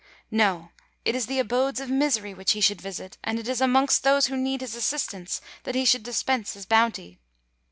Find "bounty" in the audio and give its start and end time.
6.65-7.19